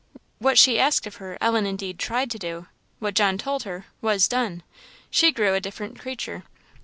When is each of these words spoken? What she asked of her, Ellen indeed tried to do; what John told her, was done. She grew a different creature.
What 0.39 0.57
she 0.57 0.79
asked 0.79 1.05
of 1.05 1.17
her, 1.17 1.37
Ellen 1.39 1.67
indeed 1.67 1.99
tried 1.99 2.31
to 2.31 2.39
do; 2.39 2.65
what 2.97 3.13
John 3.13 3.37
told 3.37 3.65
her, 3.65 3.85
was 4.01 4.27
done. 4.27 4.63
She 5.11 5.31
grew 5.31 5.53
a 5.53 5.59
different 5.59 5.99
creature. 5.99 6.41